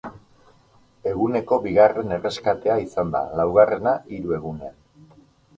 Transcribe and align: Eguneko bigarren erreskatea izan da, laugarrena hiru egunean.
Eguneko 1.11 1.59
bigarren 1.67 2.15
erreskatea 2.17 2.79
izan 2.87 3.15
da, 3.17 3.21
laugarrena 3.41 3.95
hiru 4.17 4.37
egunean. 4.39 4.79